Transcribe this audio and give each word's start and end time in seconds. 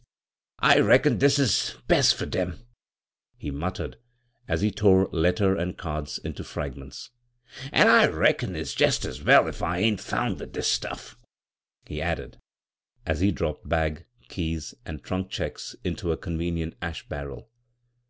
"Hm 0.62 0.70
m, 0.70 0.78
I 0.78 0.80
reckon 0.80 1.18
dis 1.18 1.38
is 1.38 1.76
best 1.86 2.14
fur 2.14 2.24
dem," 2.24 2.58
he 3.36 3.50
muttered, 3.50 3.98
as 4.48 4.62
he 4.62 4.70
tore 4.70 5.10
letter 5.12 5.54
and 5.54 5.76
cards 5.76 6.16
into 6.16 6.42
fragments; 6.42 7.10
"an' 7.70 7.86
I 7.86 8.06
reckon 8.06 8.56
if 8.56 8.62
s 8.68 8.72
jest 8.74 9.04
as 9.04 9.22
well 9.22 9.46
if 9.46 9.62
I 9.62 9.76
ain't 9.80 10.00
found 10.00 10.40
wi' 10.40 10.46
dis 10.46 10.68
stuff," 10.68 11.18
he 11.84 11.98
Eidded, 12.00 12.36
as 13.04 13.20
he 13.20 13.30
dropped 13.30 13.68
bag, 13.68 14.06
keys 14.30 14.74
and 14.86 15.02
trunk 15.04 15.28
checks 15.28 15.76
into 15.84 16.12
a 16.12 16.16
convenient 16.16 16.76
ash 16.80 17.06
barrel. 17.06 17.50